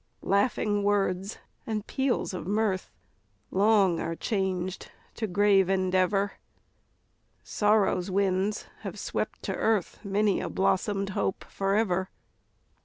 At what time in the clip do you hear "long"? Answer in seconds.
3.51-3.99